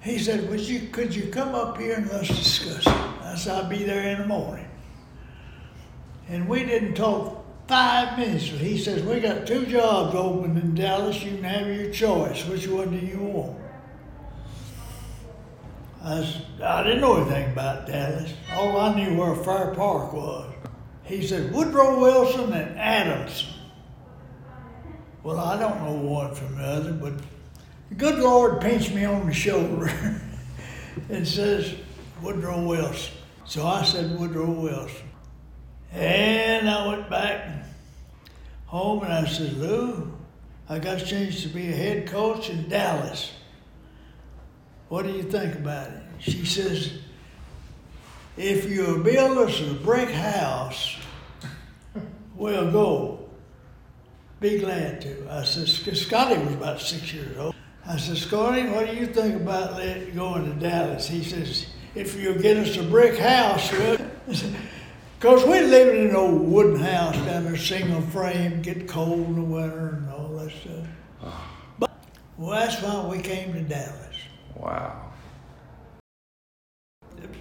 [0.00, 2.88] He said, Would you, Could you come up here and let's discuss it?
[2.88, 4.68] I said, I'll be there in the morning.
[6.28, 8.44] And we didn't talk five minutes.
[8.44, 11.22] He says, We got two jobs open in Dallas.
[11.22, 12.44] You can have your choice.
[12.46, 13.58] Which one do you want?
[16.04, 18.34] I, said, I didn't know anything about Dallas.
[18.52, 20.54] All I knew where Fair Park was.
[21.04, 23.48] He said, Woodrow Wilson and Adamson.
[25.28, 27.12] Well, I don't know one from the other, but
[27.90, 29.92] the good Lord pinched me on the shoulder
[31.10, 31.74] and says,
[32.22, 33.12] Woodrow Wilson.
[33.44, 35.06] So I said, Woodrow Wilson.
[35.92, 37.46] And I went back
[38.68, 40.10] home and I said, Lou,
[40.66, 43.30] I got a chance to be a head coach in Dallas.
[44.88, 46.02] What do you think about it?
[46.20, 47.00] She says,
[48.38, 50.96] if you build us a brick house,
[52.34, 53.17] we'll go.
[54.40, 55.26] Be glad to.
[55.30, 57.54] I said, Scotty was about six years old.
[57.84, 61.08] I said, Scotty, what do you think about let, going to Dallas?
[61.08, 63.72] He says, if you'll get us a brick house,
[64.28, 69.34] because we're living in an old wooden house down there, single frame, get cold in
[69.34, 70.86] the winter and all that stuff.
[71.80, 71.90] But,
[72.36, 74.16] well, that's why we came to Dallas.
[74.56, 75.12] Wow.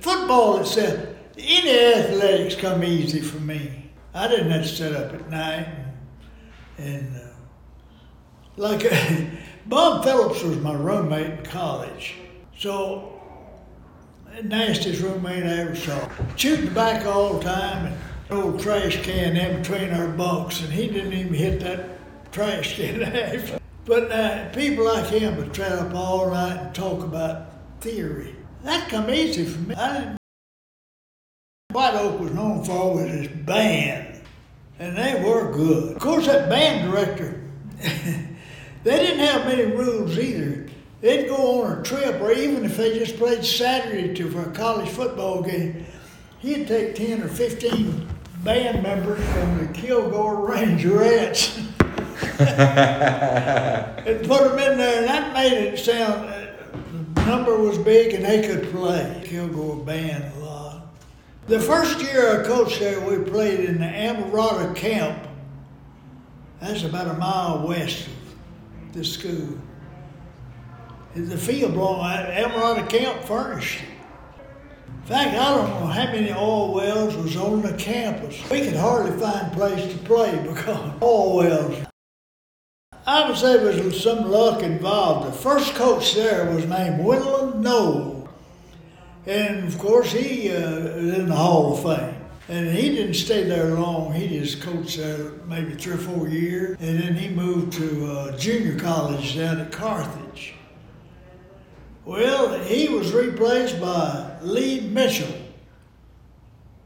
[0.01, 1.07] Football itself,
[1.37, 3.91] any athletics come easy for me.
[4.13, 5.67] I didn't have to sit up at night
[6.77, 7.29] and, uh,
[8.55, 8.85] like
[9.65, 12.15] Bob Phillips was my roommate in college,
[12.57, 13.13] so
[14.43, 16.09] nastiest roommate I ever saw.
[16.35, 17.97] Chewed tobacco all the time and
[18.29, 23.59] old trash can in between our bunks, and he didn't even hit that trash can.
[23.85, 27.47] But uh, people like him would try up all night and talk about
[27.79, 28.35] theory.
[28.63, 29.75] That come easy for me.
[31.71, 34.06] White Oak was known for his band,
[34.79, 35.95] and they were good.
[35.95, 37.41] Of course, that band director,
[38.83, 40.67] they didn't have many rules either.
[41.01, 44.51] They'd go on a trip, or even if they just played Saturday to for a
[44.51, 45.85] college football game,
[46.39, 48.07] he'd take ten or fifteen
[48.43, 51.63] band members from the Kilgore Rangerettes.
[52.39, 56.25] and put them in there, and that made it sound.
[56.25, 56.47] Uh,
[57.13, 60.31] the number was big, and they could play Kilgore band.
[61.47, 65.17] The first year I coached there, we played in the Amerada camp.
[66.59, 69.57] That's about a mile west of the school.
[71.15, 73.79] The field belonged Amerada camp furnished.
[74.87, 78.37] In fact, I don't know how many oil wells was on the campus.
[78.51, 81.87] We could hardly find a place to play because oil wells.
[83.05, 85.29] I would say there was some luck involved.
[85.29, 88.16] The first coach there was named Wendell Knoll.
[89.27, 92.15] And of course, he uh, was in the Hall of Fame.
[92.49, 94.13] And he didn't stay there long.
[94.13, 96.77] He just coached there maybe three or four years.
[96.79, 100.53] And then he moved to uh, junior college down at Carthage.
[102.05, 105.41] Well, he was replaced by Lee Mitchell.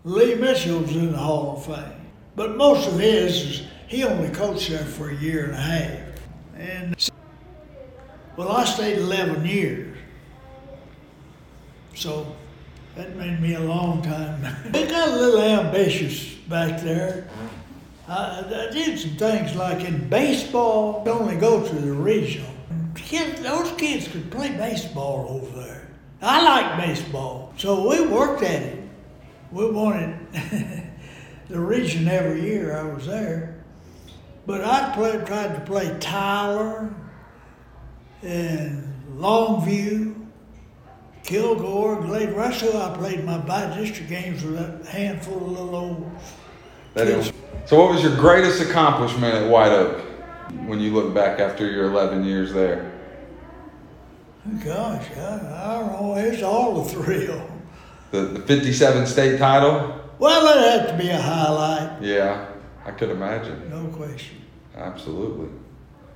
[0.04, 2.08] Lee Mitchell was in the Hall of Fame.
[2.36, 6.00] But most of his, he only coached there for a year and a half.
[6.58, 7.12] And
[8.36, 9.91] well, I stayed 11 years.
[12.02, 12.36] So
[12.96, 14.44] that made me a long time.
[14.74, 17.28] I got a little ambitious back there.
[18.08, 22.50] I, I did some things like in baseball, only go to the regional.
[22.96, 25.90] Kids, those kids could play baseball over there.
[26.24, 28.84] I like baseball, so we worked at it.
[29.52, 30.18] we wanted
[31.50, 33.64] the region every year I was there.
[34.48, 36.92] But I tried to play Tyler
[38.24, 40.11] and Longview,
[41.24, 42.30] Kilgore, Glade.
[42.32, 42.78] Russell.
[42.82, 46.12] I played my by-district games with a handful of little old
[46.96, 47.32] That kids.
[47.66, 50.00] So, what was your greatest accomplishment at White Oak
[50.66, 52.92] when you look back after your 11 years there?
[54.48, 55.22] Oh, gosh, I,
[55.64, 56.16] I don't know.
[56.18, 57.48] It's all a thrill.
[58.10, 59.98] The, the 57 state title?
[60.18, 62.48] Well, it had to be a highlight, Yeah,
[62.86, 63.70] I could imagine.
[63.70, 64.38] no question.
[64.76, 65.50] Absolutely.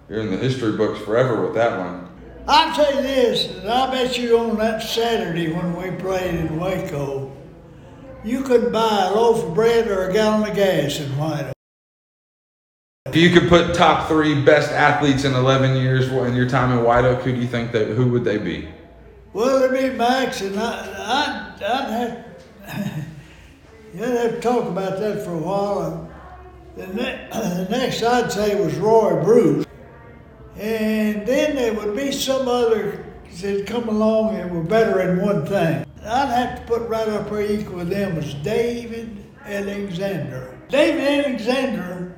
[0.09, 2.07] You're in the history books forever with that one.
[2.47, 6.59] I'll tell you this, and I bet you on that Saturday when we played in
[6.59, 7.35] Waco,
[8.23, 11.53] you couldn't buy a loaf of bread or a gallon of gas in White Oak.
[13.07, 16.83] If you could put top three best athletes in 11 years in your time in
[16.83, 18.67] White Oak, who do you think that, who would they be?
[19.33, 23.05] Well, it'd be Max, and I, I'd, I'd have,
[23.93, 26.11] you'd have to talk about that for a while.
[26.77, 29.64] The, ne- the next I'd say was Roy Bruce.
[30.57, 33.05] And then there would be some other
[33.41, 35.85] that come along and were better in one thing.
[36.03, 40.57] I'd have to put right up there equal with them was David Alexander.
[40.69, 42.15] David Alexander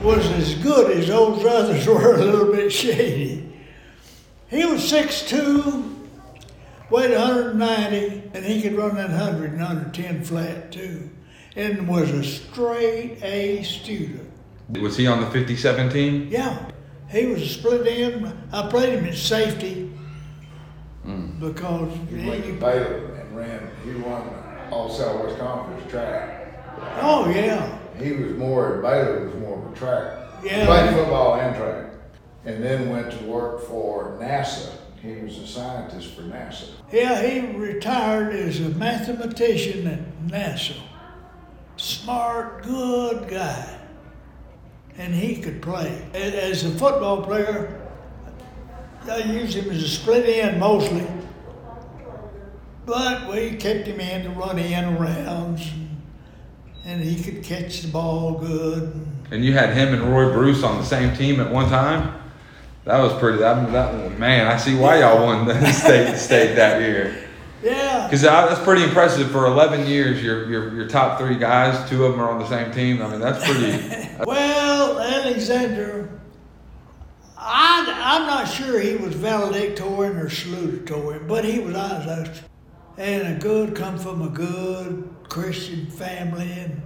[0.00, 3.52] was as good as those others were a little bit shady.
[4.48, 5.94] He was 6'2",
[6.90, 11.10] weighed 190, and he could run that 100 and under 10 flat too,
[11.56, 14.30] and was a straight A student.
[14.70, 16.28] Was he on the 57 team?
[16.30, 16.70] Yeah,
[17.14, 18.32] he was a split end.
[18.52, 19.90] I played him in safety
[21.04, 21.38] hmm.
[21.38, 24.28] because He went to he, Baylor and ran, he won
[24.70, 26.64] all Southwest Conference track.
[27.00, 30.42] oh yeah, He was more, Baylor was more of a track.
[30.42, 30.66] He Yeah.
[30.66, 31.86] Played football and track.
[32.44, 34.72] And then went to work for NASA.
[35.00, 36.68] He was a scientist for NASA.
[36.92, 37.22] yeah.
[37.26, 40.76] He retired as a mathematician at NASA.
[41.76, 43.78] Smart, good guy,
[44.98, 46.04] and he could play.
[46.14, 47.80] As a football player,
[49.10, 51.06] I used him as a split end mostly,
[52.86, 55.68] but we kept him in to run in rounds,
[56.84, 59.06] and, he could catch the ball good.
[59.30, 62.20] And you had him and Roy Bruce on the same team at one time?
[62.84, 66.82] That was pretty, that, that man, I see why y'all won the state, state that
[66.82, 67.23] year.
[67.64, 69.30] Yeah, Because that's pretty impressive.
[69.30, 72.46] For 11 years, your, your, your top three guys, two of them are on the
[72.46, 73.00] same team.
[73.00, 74.10] I mean, that's pretty.
[74.26, 76.08] Well, Alexander,
[77.36, 77.84] I,
[78.16, 82.42] I'm not sure he was valedictorian or salutatorian, but he was honest.
[82.96, 86.82] And a good, come from a good Christian family, and,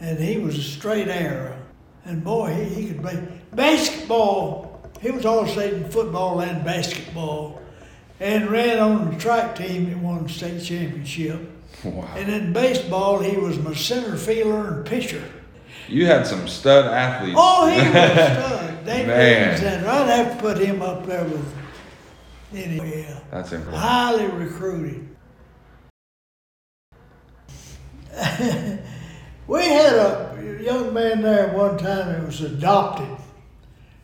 [0.00, 1.58] and he was a straight arrow.
[2.04, 4.80] And boy, he, he could play basketball.
[5.00, 7.60] He was all state in football and basketball,
[8.20, 11.40] and ran on the track team that won the state championship.
[11.84, 12.08] wow.
[12.16, 15.22] And in baseball, he was my center fielder and pitcher.
[15.88, 17.36] You had some stud athletes.
[17.38, 18.84] Oh, he was a stud.
[18.86, 19.84] David Man.
[19.84, 21.54] I'd have to put him up there with
[22.54, 22.76] any.
[22.76, 23.20] Yeah.
[23.30, 23.80] That's impressive.
[23.80, 25.08] Highly recruited.
[29.46, 33.08] we had a young man there one time that was adopted.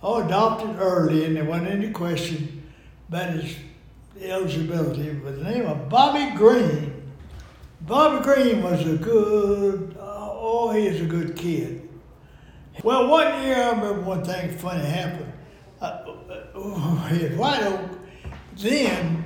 [0.03, 2.63] Oh, adopted early, and there wasn't any question
[3.09, 3.57] about his
[4.31, 5.11] eligibility.
[5.13, 7.13] But the name of Bobby Green.
[7.83, 11.89] Bobby Green was a good, oh, he is a good kid.
[12.83, 15.33] Well, one year I remember one thing funny happened.
[15.81, 16.05] Uh,
[16.55, 17.91] uh, at White Oak,
[18.57, 19.25] then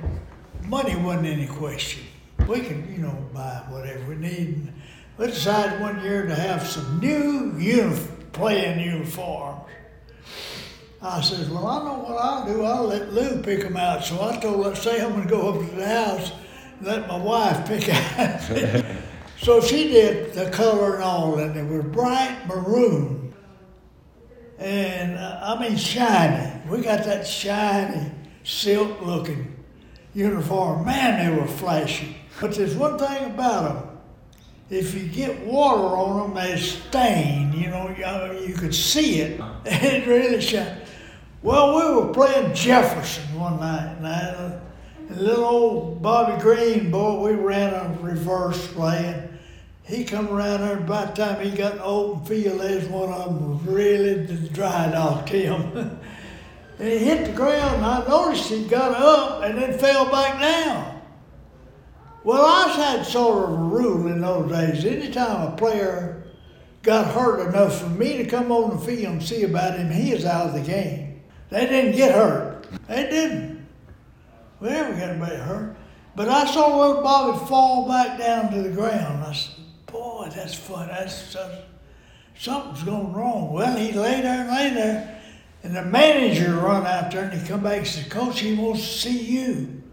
[0.65, 2.03] money wasn't any question.
[2.47, 4.73] We could, you know, buy whatever we need.
[5.17, 7.95] We decided one year to have some new uni-
[8.31, 9.66] playing uniforms.
[11.07, 12.63] I says, well, I know what I'll do.
[12.63, 14.03] I'll let Lou pick them out.
[14.03, 16.33] So I told her, say I'm going to go up to the house
[16.77, 17.89] and let my wife pick
[18.19, 18.41] out.
[19.39, 23.33] so she did the color and all, and it was bright maroon.
[24.59, 26.61] And uh, I mean shiny.
[26.67, 28.11] We got that shiny,
[28.43, 29.55] silk looking
[30.13, 30.85] uniform.
[30.85, 32.17] Man, they were flashy.
[32.41, 33.97] But there's one thing about them.
[34.69, 37.53] If you get water on them, they stain.
[37.53, 39.41] You know, you, you could see it.
[39.65, 40.77] It really shine.
[41.43, 44.59] Well, we were playing Jefferson one night, and I,
[45.11, 49.29] little old Bobby Green, boy, we ran a reverse playing.
[49.83, 53.35] He come around there, by the time he got an open field, there's one of
[53.35, 55.99] them really dry docked him.
[56.79, 60.39] and he hit the ground, and I noticed he got up and then fell back
[60.39, 61.01] down.
[62.23, 64.83] Well, I had sort of a rule in those days.
[64.83, 66.23] Anytime a player
[66.81, 70.11] got hurt enough for me to come on the field and see about him, he
[70.11, 71.06] is out of the game.
[71.49, 72.67] They didn't get hurt.
[72.87, 73.65] They didn't.
[74.59, 75.75] We never got anybody hurt.
[76.15, 79.23] But I saw little Bobby fall back down to the ground.
[79.23, 80.91] I said, boy, that's funny.
[80.91, 81.35] That's,
[82.37, 83.53] something's going wrong.
[83.53, 85.21] Well, he lay there and lay there.
[85.63, 88.81] And the manager run out there and he come back and said, Coach, he wants
[88.81, 89.83] to see you.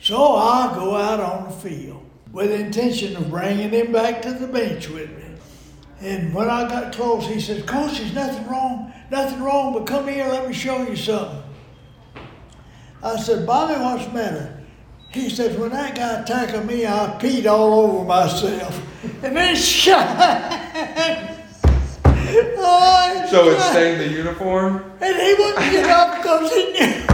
[0.00, 4.32] So I go out on the field with the intention of bringing him back to
[4.32, 5.23] the bench with me.
[6.04, 10.06] And when I got close, he said, Coach, there's nothing wrong, nothing wrong, but come
[10.06, 11.42] here, let me show you something.
[13.02, 14.60] I said, Bobby, what's the matter?
[15.12, 18.82] He says, when that guy tackled me, I peed all over myself.
[19.22, 20.06] And then shot.
[22.06, 24.92] oh, So it stained the uniform?
[25.00, 27.04] And he wouldn't get up because he knew.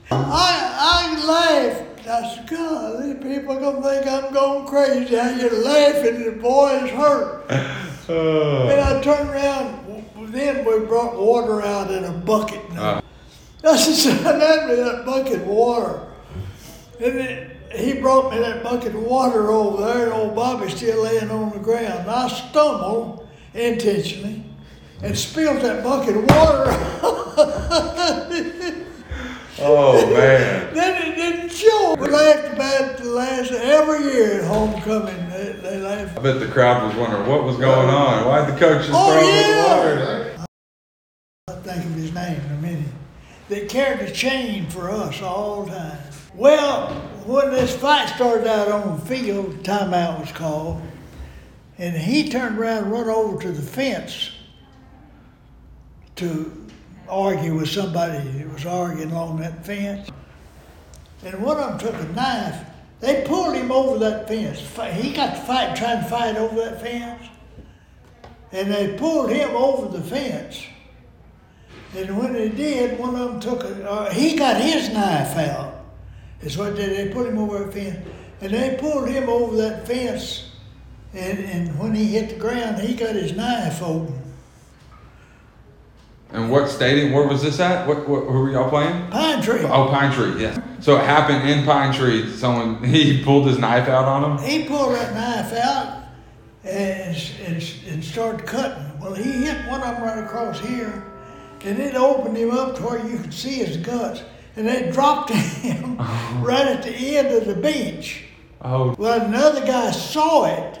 [0.10, 1.89] I, I laughed.
[2.06, 5.16] I said, God, these people are going to think I'm going crazy.
[5.16, 7.46] How you laughing and the boy is hurt.
[8.08, 8.68] Oh.
[8.68, 10.04] And I turned around.
[10.32, 12.60] Then we brought water out in a bucket.
[12.76, 13.00] Uh.
[13.64, 16.06] I said, son, hand me that bucket of water.
[17.00, 21.02] And then he brought me that bucket of water over there, and old Bobby's still
[21.02, 22.00] laying on the ground.
[22.00, 24.44] And I stumbled intentionally
[25.02, 26.66] and spilled that bucket of water.
[29.60, 30.74] Oh, man.
[30.74, 31.96] then it didn't show.
[31.98, 35.28] We laughed about it the last every year at homecoming.
[35.30, 36.18] They, they laughed.
[36.18, 38.26] I bet the crowd was wondering what was going oh, on.
[38.26, 39.50] Why'd the coaches Oh, throw him yeah.
[39.50, 40.46] in the water?
[41.48, 42.88] I'll think of his name in a minute.
[43.48, 45.98] They carried the chain for us all the time.
[46.34, 46.94] Well,
[47.26, 50.80] when this fight started out on the field, timeout was called,
[51.76, 54.30] and he turned around and run over to the fence
[56.16, 56.59] to
[57.10, 60.08] argue with somebody that was arguing along that fence.
[61.24, 62.66] And one of them took a knife.
[63.00, 64.60] They pulled him over that fence.
[64.94, 67.28] He got to fight, trying to fight over that fence.
[68.52, 70.64] And they pulled him over the fence.
[71.96, 75.84] And when they did, one of them took a, uh, he got his knife out.
[76.40, 78.06] Is what they, they put him over that fence.
[78.40, 80.50] And they pulled him over that fence.
[81.12, 84.19] And, and when he hit the ground, he got his knife open.
[86.32, 87.12] And what stadium?
[87.12, 87.86] Where was this at?
[87.88, 89.10] What, what who were y'all playing?
[89.10, 89.60] Pine tree.
[89.64, 90.40] Oh, Pine Tree.
[90.40, 90.60] Yes.
[90.80, 92.30] So it happened in Pine Tree.
[92.30, 94.44] Someone he pulled his knife out on him.
[94.44, 96.04] He pulled that knife out
[96.64, 97.16] and,
[97.46, 98.98] and, and started cutting.
[99.00, 101.02] Well, he hit one of them right across here,
[101.64, 104.22] and it opened him up to where you could see his guts.
[104.56, 106.42] And they dropped him oh.
[106.44, 108.24] right at the end of the bench.
[108.62, 110.78] Oh, Well, another guy saw it,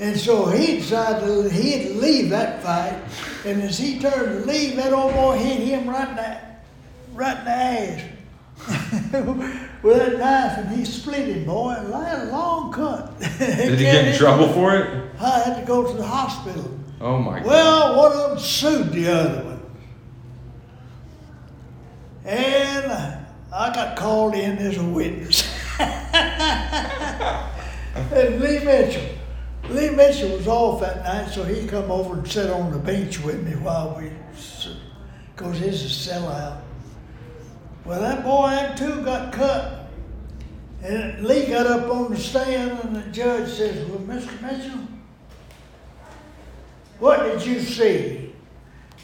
[0.00, 2.98] and so he decided to, he'd leave that fight.
[3.44, 6.38] And as he turned to leave, that old boy hit him right in the,
[7.12, 8.02] right in the ass
[9.82, 11.72] with that knife, and he split him, boy.
[11.72, 13.20] And A long cut.
[13.38, 15.10] did he get in trouble for it?
[15.20, 16.78] I had to go to the hospital.
[16.98, 17.46] Oh my God.
[17.46, 19.60] Well, one of them sued the other one.
[22.24, 22.90] And
[23.52, 25.46] I got called in as a witness.
[25.78, 26.40] and
[28.40, 29.18] Lee Mitchell.
[29.70, 33.20] Lee Mitchell was off that night, so he come over and sit on the bench
[33.20, 34.10] with me while we,
[35.34, 36.60] because he's a sellout.
[37.84, 39.88] Well, that boy, them two got cut.
[40.82, 44.42] And Lee got up on the stand, and the judge says, Well, Mr.
[44.42, 44.80] Mitchell,
[46.98, 48.32] what did you see?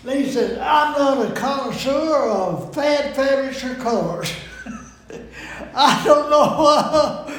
[0.03, 4.33] Lee says, I'm not a connoisseur of fad fabrics or colors.
[5.75, 7.33] I don't know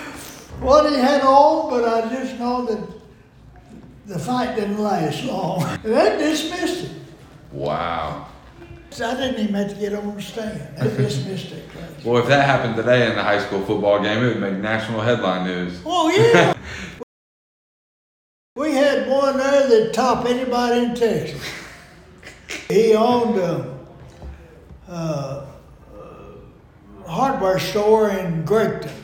[0.65, 2.96] what he had on, but I just know that
[4.07, 5.79] the fight didn't last long.
[5.83, 6.91] They dismissed it.
[7.51, 8.27] Wow.
[8.89, 10.77] So I didn't even have to get on the stand.
[10.77, 11.63] They dismissed it.
[12.03, 15.01] Well, if that happened today in the high school football game, it would make national
[15.01, 15.81] headline news.
[15.85, 16.53] Oh, yeah.
[18.55, 21.43] we had one there that topped anybody in Texas.
[22.69, 23.77] He owned a,
[24.87, 25.45] uh,
[27.07, 28.96] hardware store in Greggton.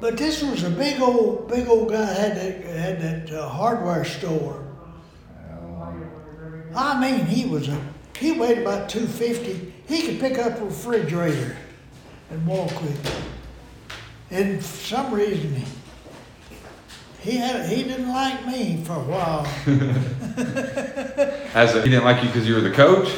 [0.00, 4.04] But this was a big old, big old guy had that, had that uh, hardware
[4.04, 4.60] store.
[6.76, 7.80] I mean, he was a,
[8.18, 9.72] he weighed about 250.
[9.86, 11.56] He could pick up a refrigerator
[12.30, 13.22] and walk with it.
[14.30, 15.66] And for some reason, he,
[17.30, 19.46] he had, he didn't like me for a while.
[21.54, 23.08] As a, he didn't like you because you were the coach.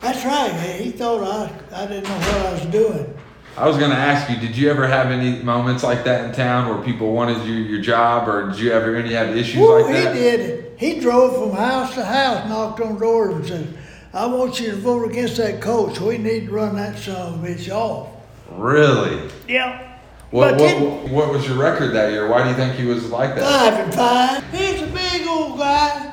[0.00, 0.80] That's right.
[0.80, 3.13] He thought I, I didn't know what I was doing.
[3.56, 6.32] I was going to ask you, did you ever have any moments like that in
[6.32, 9.80] town where people wanted you your job, or did you ever any have issues Woo,
[9.80, 10.08] like that?
[10.08, 10.72] Oh he did.
[10.76, 13.78] He drove from house to house, knocked on doors and said,
[14.12, 16.00] I want you to vote against that coach.
[16.00, 18.08] We need to run that son of a bitch off.
[18.50, 19.30] Really?
[19.48, 19.98] Yeah.
[20.30, 22.28] What, But what, then- what, what was your record that year?
[22.28, 23.42] Why do you think he was like that?
[23.42, 24.52] Five and five.
[24.52, 26.12] He's a big old guy.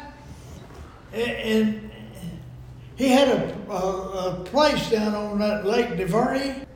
[1.11, 1.91] And, and
[2.95, 6.67] he had a, a, a place down on that Lake DeVerde.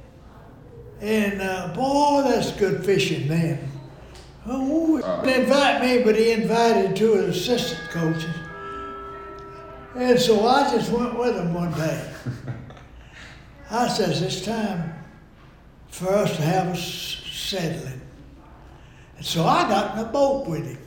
[1.01, 3.71] And uh, boy, that's good fishing man.
[4.47, 8.35] Oh, he didn't invite me, but he invited two of the assistant coaches.
[9.95, 12.11] And so I just went with him one day.
[13.71, 14.93] I says, it's time
[15.87, 18.01] for us to have a settling.
[19.17, 20.77] And so I got in a boat with him.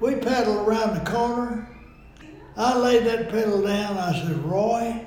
[0.00, 1.68] We paddled around the corner.
[2.56, 3.96] I laid that pedal down.
[3.96, 5.06] I said, Roy,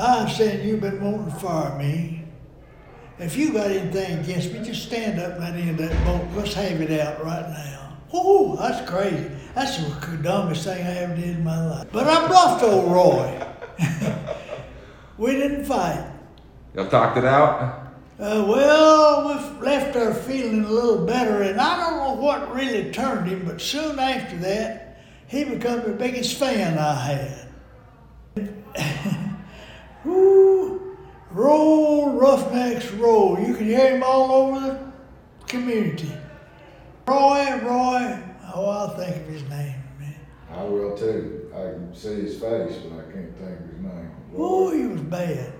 [0.00, 2.24] I said, you've been wanting to fire me.
[3.18, 6.26] If you got anything against me, just stand up at the end of that boat.
[6.34, 7.98] Let's have it out right now.
[8.10, 9.30] Oh, that's crazy.
[9.54, 11.88] That's the dumbest thing I ever did in my life.
[11.92, 13.46] But I bluffed old Roy.
[15.18, 16.10] we didn't fight.
[16.74, 17.88] Y'all talked it out?
[18.18, 22.90] Uh, well, we left her feeling a little better, and I don't know what really
[22.90, 26.94] turned him, but soon after that, he became the biggest fan I
[28.34, 29.16] had.
[30.04, 30.96] Woo,
[31.30, 33.38] roll, Roughnecks, roll.
[33.38, 36.12] You can hear him all over the community.
[37.06, 38.18] Roy, Roy,
[38.54, 40.14] oh, I'll think of his name, man.
[40.50, 41.50] I will too.
[41.54, 44.10] I can see his face, but I can't think of his name.
[44.36, 45.52] Oh, he was bad.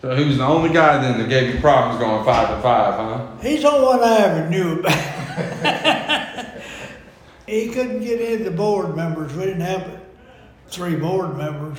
[0.00, 2.94] So he was the only guy then that gave you problems going five to five,
[2.94, 3.26] huh?
[3.40, 6.62] He's the only one I ever knew about.
[7.46, 9.32] he couldn't get any of the board members.
[9.34, 10.00] We didn't have
[10.68, 11.78] three board members.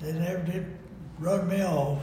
[0.00, 0.66] They never did
[1.18, 1.98] run me off.